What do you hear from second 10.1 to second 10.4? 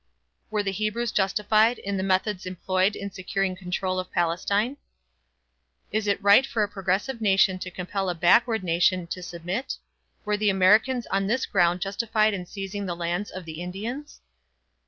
Were